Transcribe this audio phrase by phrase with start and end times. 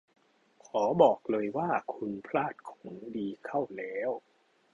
[0.65, 4.11] ขอบอกเลยว่าคุณพลาดของดีเข้าแล้ว